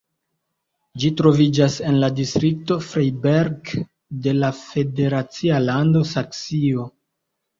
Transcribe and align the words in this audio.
Ĝi 1.01 1.09
troviĝas 1.19 1.75
en 1.89 1.97
la 2.03 2.07
distrikto 2.19 2.77
Freiberg 2.87 3.71
de 4.27 4.33
la 4.37 4.51
federacia 4.61 5.59
lando 5.67 6.03
Saksio. 6.13 6.87